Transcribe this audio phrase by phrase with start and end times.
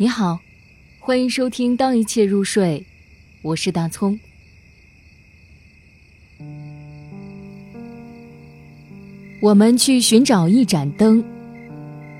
[0.00, 0.38] 你好，
[0.98, 2.80] 欢迎收听《当一切入睡》，
[3.42, 4.18] 我是大葱。
[9.42, 11.22] 我们去寻找一盏灯，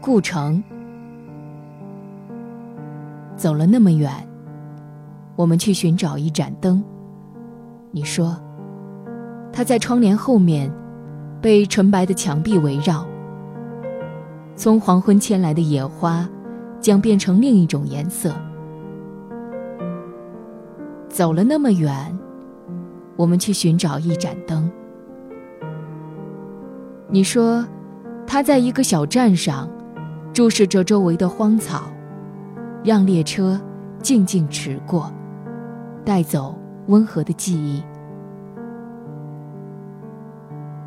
[0.00, 0.64] 顾城。
[3.36, 4.10] 走了那么远，
[5.36, 6.82] 我们去寻找一盏灯。
[7.90, 8.40] 你说，
[9.52, 10.72] 它在窗帘后面，
[11.42, 13.06] 被纯白的墙壁围绕。
[14.56, 16.26] 从黄昏牵来的野花。
[16.86, 18.32] 将变成另一种颜色。
[21.08, 22.16] 走了那么远，
[23.16, 24.70] 我们去寻找一盏灯。
[27.08, 27.66] 你说，
[28.24, 29.68] 他在一个小站上，
[30.32, 31.90] 注视着周围的荒草，
[32.84, 33.60] 让列车
[34.00, 35.12] 静静驰过，
[36.04, 37.82] 带走温和的记忆。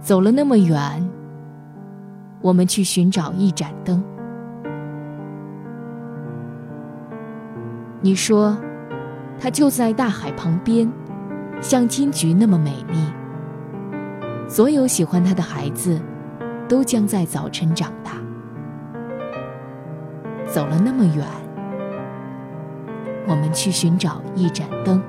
[0.00, 1.06] 走了那么远，
[2.40, 4.02] 我们去寻找一盏灯。
[8.04, 8.58] 你说，
[9.38, 10.90] 它就在大海旁边，
[11.60, 12.98] 像金菊那么美丽。
[14.48, 16.00] 所有喜欢它的孩子，
[16.68, 18.14] 都将在早晨长大。
[20.52, 21.24] 走了那么远，
[23.28, 25.00] 我们去寻找一盏灯。